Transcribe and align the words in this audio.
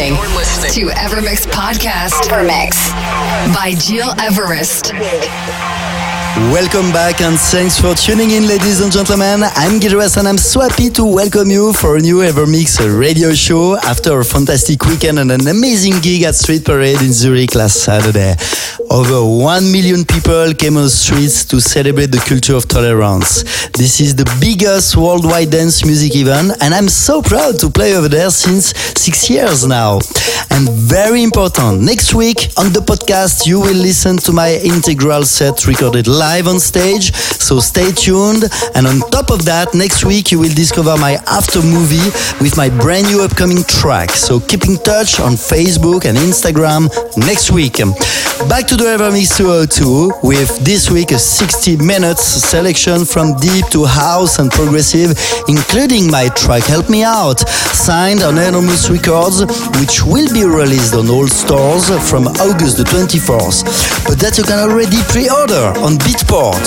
You're 0.00 0.16
listening, 0.28 0.88
to 0.88 0.94
Evermix 0.94 1.46
Podcast. 1.46 2.30
Evermix 2.30 2.90
by 3.52 3.74
Gil 3.86 4.08
Everest. 4.18 4.94
Welcome 6.54 6.90
back 6.90 7.20
and 7.20 7.38
thanks 7.38 7.78
for 7.78 7.94
tuning 7.94 8.30
in, 8.30 8.46
ladies 8.46 8.80
and 8.80 8.90
gentlemen. 8.90 9.42
I'm 9.42 9.78
Gilres 9.78 10.16
and 10.16 10.26
I'm 10.26 10.38
so 10.38 10.60
happy 10.60 10.88
to 10.90 11.04
welcome 11.04 11.50
you 11.50 11.74
for 11.74 11.98
a 11.98 12.00
new 12.00 12.20
Evermix 12.20 12.80
radio 12.98 13.34
show 13.34 13.76
after 13.76 14.18
a 14.18 14.24
fantastic 14.24 14.82
weekend 14.86 15.18
and 15.18 15.30
an 15.30 15.46
amazing 15.46 16.00
gig 16.00 16.22
at 16.22 16.34
Street 16.34 16.64
Parade 16.64 17.02
in 17.02 17.12
Zurich 17.12 17.54
last 17.54 17.84
Saturday. 17.84 18.36
Over 18.92 19.24
1 19.24 19.70
million 19.70 20.04
people 20.04 20.52
came 20.52 20.76
on 20.76 20.82
the 20.82 20.90
streets 20.90 21.44
to 21.44 21.60
celebrate 21.60 22.10
the 22.10 22.18
culture 22.18 22.56
of 22.56 22.66
tolerance. 22.66 23.44
This 23.70 24.00
is 24.00 24.16
the 24.16 24.26
biggest 24.40 24.96
worldwide 24.96 25.50
dance 25.50 25.84
music 25.84 26.16
event 26.16 26.58
and 26.60 26.74
I'm 26.74 26.88
so 26.88 27.22
proud 27.22 27.60
to 27.60 27.70
play 27.70 27.94
over 27.94 28.08
there 28.08 28.30
since 28.30 28.74
six 28.98 29.30
years 29.30 29.64
now. 29.64 30.00
And 30.50 30.68
very 30.68 31.22
important, 31.22 31.82
next 31.82 32.14
week 32.14 32.50
on 32.58 32.72
the 32.72 32.80
podcast 32.80 33.46
you 33.46 33.60
will 33.60 33.78
listen 33.78 34.16
to 34.26 34.32
my 34.32 34.56
integral 34.56 35.22
set 35.22 35.68
recorded 35.68 36.08
live 36.08 36.48
on 36.48 36.58
stage, 36.58 37.14
so 37.14 37.60
stay 37.60 37.92
tuned. 37.92 38.42
And 38.74 38.88
on 38.88 38.98
top 39.10 39.30
of 39.30 39.44
that, 39.44 39.72
next 39.72 40.04
week 40.04 40.32
you 40.32 40.40
will 40.40 40.52
discover 40.52 40.96
my 40.98 41.12
after 41.28 41.62
movie 41.62 42.10
with 42.42 42.56
my 42.56 42.68
brand 42.68 43.06
new 43.06 43.22
upcoming 43.22 43.62
track. 43.62 44.10
So 44.10 44.40
keep 44.40 44.66
in 44.66 44.78
touch 44.82 45.20
on 45.20 45.34
Facebook 45.38 46.06
and 46.06 46.18
Instagram 46.18 46.90
next 47.16 47.52
week. 47.52 47.78
Back 48.48 48.66
to 48.66 48.79
the 48.80 48.96
Evermix 48.96 49.36
202 49.36 50.26
with 50.26 50.64
this 50.64 50.90
week 50.90 51.10
a 51.12 51.18
60 51.18 51.76
minutes 51.84 52.22
selection 52.22 53.04
from 53.04 53.36
deep 53.36 53.66
to 53.68 53.84
house 53.84 54.38
and 54.38 54.50
progressive, 54.50 55.12
including 55.48 56.10
my 56.10 56.28
track 56.32 56.64
Help 56.64 56.88
Me 56.88 57.04
Out, 57.04 57.40
signed 57.76 58.22
on 58.22 58.38
Enormous 58.38 58.88
Records, 58.88 59.44
which 59.76 60.00
will 60.04 60.32
be 60.32 60.44
released 60.44 60.94
on 60.94 61.10
all 61.10 61.28
stores 61.28 61.92
from 62.08 62.28
August 62.40 62.78
the 62.78 62.84
24th. 62.88 63.68
But 64.08 64.18
that 64.20 64.38
you 64.38 64.44
can 64.44 64.58
already 64.58 64.96
pre-order 65.12 65.76
on 65.84 66.00
Beatport. 66.00 66.64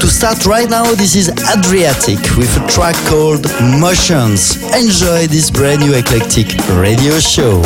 To 0.00 0.06
start 0.08 0.44
right 0.44 0.68
now, 0.68 0.84
this 0.92 1.16
is 1.16 1.30
Adriatic 1.56 2.20
with 2.36 2.52
a 2.60 2.66
track 2.68 2.96
called 3.08 3.48
Motions. 3.80 4.60
Enjoy 4.76 5.26
this 5.26 5.50
brand 5.50 5.80
new 5.80 5.94
eclectic 5.94 6.52
radio 6.76 7.16
show. 7.18 7.64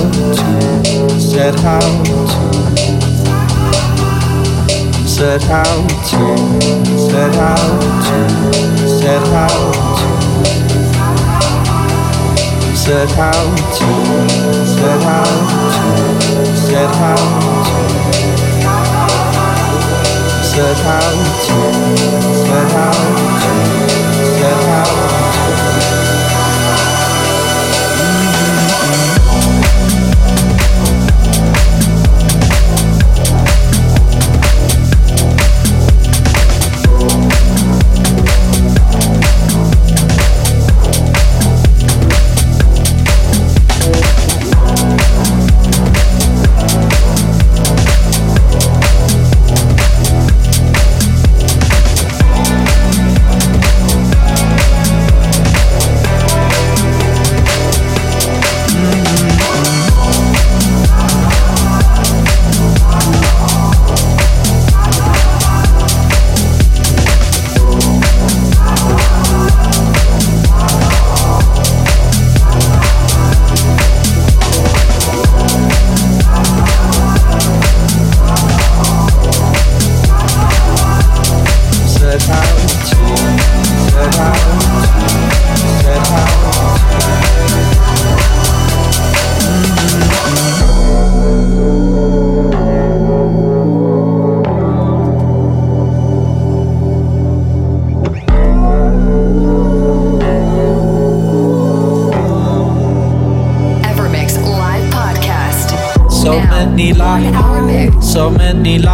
to, 0.00 1.20
said 1.20 1.54
how 1.60 1.80
to, 1.80 2.16
said 5.06 5.42
how 5.42 5.86
to, 6.08 6.36
said 6.98 7.34
how 7.34 7.56
to, 8.02 8.20
said 8.88 9.22
how 9.26 9.48
to 9.48 10.12
said 12.82 13.08
how 13.10 13.30
to, 13.30 13.90
said 14.66 15.02
how 15.02 15.22
to, 15.22 15.60
said 16.56 16.90
how 16.90 17.14
to, 17.14 17.62
said 20.42 20.76
how 20.78 21.02
to, 21.46 21.56
said 22.42 22.70
how 22.72 22.92
to, 22.92 23.62
said 24.36 24.60
how 24.66 25.16
to. 25.16 25.21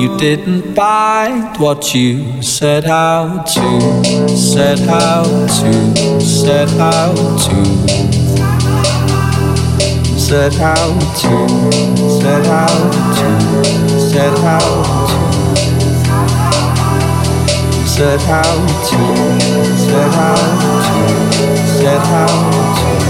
you 0.00 0.16
didn't 0.16 0.74
find 0.74 1.58
what 1.58 1.94
you 1.94 2.40
set 2.40 2.86
out 2.86 3.44
to, 3.46 4.34
set 4.34 4.80
out 4.88 5.46
to, 5.46 6.20
set 6.22 6.70
out 6.78 7.16
to, 7.44 7.64
set 10.18 10.58
out 10.58 10.98
to, 11.20 11.46
set 11.78 12.46
out 12.46 12.94
to, 13.12 13.34
set 14.08 14.38
out 14.38 14.70
to, 14.70 15.18
set 17.86 18.20
out 18.30 18.68
to, 18.88 19.00
set 19.76 20.14
out 20.14 20.60
to, 20.96 21.56
set 21.76 22.02
out 22.06 23.04
to. 23.04 23.09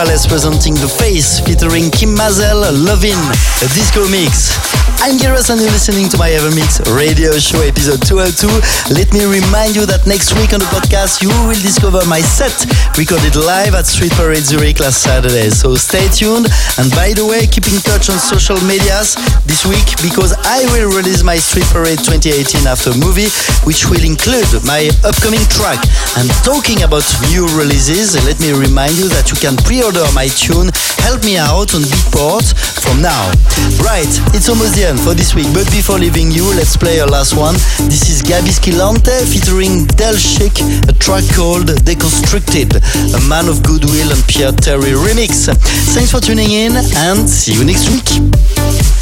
Morales 0.00 0.26
presenting 0.26 0.72
The 0.72 0.88
Face 0.88 1.40
featuring 1.40 1.90
Kim 1.90 2.14
Mazelle, 2.14 2.72
Lovin, 2.72 3.18
a 3.60 3.68
disco 3.74 4.08
mix. 4.08 4.89
I'm 5.00 5.16
Gil 5.16 5.32
Everest 5.32 5.48
and 5.48 5.56
you're 5.64 5.72
listening 5.72 6.12
to 6.12 6.20
my 6.20 6.28
Evermix 6.28 6.76
radio 6.92 7.32
show 7.40 7.64
episode 7.64 8.04
202. 8.04 8.52
Let 8.92 9.08
me 9.16 9.24
remind 9.24 9.72
you 9.72 9.88
that 9.88 10.04
next 10.04 10.36
week 10.36 10.52
on 10.52 10.60
the 10.60 10.68
podcast 10.68 11.24
you 11.24 11.32
will 11.48 11.56
discover 11.56 12.04
my 12.04 12.20
set 12.20 12.52
recorded 13.00 13.32
live 13.32 13.72
at 13.72 13.88
Street 13.88 14.12
Parade 14.12 14.44
Zurich 14.44 14.76
last 14.76 15.00
Saturday. 15.00 15.48
So 15.48 15.72
stay 15.80 16.04
tuned 16.12 16.52
and 16.76 16.92
by 16.92 17.16
the 17.16 17.24
way 17.24 17.48
keep 17.48 17.64
in 17.72 17.80
touch 17.80 18.12
on 18.12 18.20
social 18.20 18.60
medias 18.68 19.16
this 19.48 19.64
week 19.64 19.88
because 20.04 20.36
I 20.44 20.68
will 20.76 20.92
release 20.92 21.24
my 21.24 21.40
Street 21.40 21.72
Parade 21.72 22.04
2018 22.04 22.68
after 22.68 22.92
movie 23.00 23.32
which 23.64 23.88
will 23.88 24.04
include 24.04 24.52
my 24.68 24.92
upcoming 25.00 25.40
track. 25.48 25.80
And 26.20 26.28
talking 26.44 26.84
about 26.84 27.08
new 27.32 27.48
releases, 27.56 28.20
let 28.28 28.36
me 28.36 28.52
remind 28.52 29.00
you 29.00 29.08
that 29.16 29.32
you 29.32 29.40
can 29.40 29.56
pre-order 29.64 30.04
my 30.12 30.28
tune 30.28 30.68
Help 31.08 31.24
Me 31.24 31.40
Out 31.40 31.72
on 31.72 31.88
Beatport 31.88 32.52
from 32.84 33.00
now. 33.00 33.32
Right, 33.80 34.12
it's 34.36 34.52
almost 34.52 34.76
the 34.76 34.89
for 34.98 35.14
this 35.14 35.34
week. 35.34 35.46
But 35.52 35.70
before 35.70 35.98
leaving 35.98 36.30
you, 36.30 36.44
let's 36.54 36.76
play 36.76 37.00
our 37.00 37.06
last 37.06 37.36
one. 37.36 37.54
This 37.86 38.08
is 38.08 38.22
Gabi 38.22 38.50
Skilante 38.50 39.24
featuring 39.30 39.86
Del 39.86 40.16
Chic, 40.16 40.52
a 40.88 40.92
track 40.92 41.24
called 41.34 41.66
Deconstructed, 41.66 42.76
a 43.14 43.28
Man 43.28 43.48
of 43.48 43.62
Goodwill 43.62 44.10
and 44.10 44.24
Pierre 44.26 44.52
Terry 44.52 44.92
remix. 44.92 45.52
Thanks 45.94 46.10
for 46.10 46.20
tuning 46.20 46.50
in 46.50 46.72
and 46.76 47.28
see 47.28 47.52
you 47.52 47.64
next 47.64 47.88
week. 47.90 48.99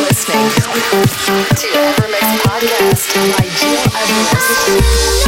listening 0.00 0.48
to 1.56 1.66
Evermix 1.74 2.38
Podcast 2.44 3.14
by 3.36 3.44
Gil 3.58 3.78
Everest. 3.96 5.27